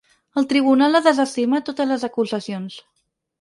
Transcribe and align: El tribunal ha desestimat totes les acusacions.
El 0.41 0.45
tribunal 0.53 0.99
ha 0.99 1.01
desestimat 1.07 1.67
totes 1.71 1.91
les 1.93 2.07
acusacions. 2.09 2.81